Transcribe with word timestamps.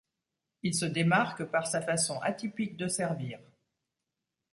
Il 0.63 0.73
se 0.73 0.85
démarque 0.85 1.43
par 1.43 1.67
sa 1.67 1.79
façon 1.79 2.19
atypique 2.21 2.75
de 2.75 2.87
servir. 2.87 3.39